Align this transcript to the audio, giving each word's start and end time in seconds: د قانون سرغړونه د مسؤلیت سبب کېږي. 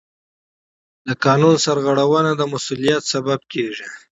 د 1.07 1.09
قانون 1.25 1.55
سرغړونه 1.65 2.31
د 2.35 2.41
مسؤلیت 2.53 3.01
سبب 3.13 3.39
کېږي. 3.53 3.87